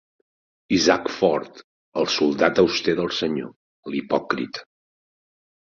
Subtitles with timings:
[0.77, 1.61] Isaac Ford,
[2.03, 3.55] el soldat auster del senyor,
[3.95, 4.71] l'hipòcrita.